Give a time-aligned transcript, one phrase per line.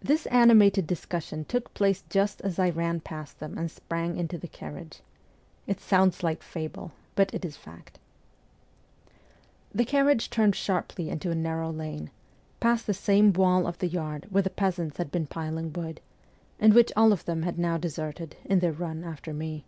[0.00, 4.46] This animated discussion took place just as I ran past them and sprang into the
[4.46, 5.00] carriage.
[5.66, 7.98] It sounds like fable, but it is fact.
[9.74, 12.12] The carriage turned sharply into a narrow lane,
[12.60, 16.00] past the same wall of the yard where the peasants had been piling wood,
[16.60, 19.64] and which all of them had now deserted in their run after me.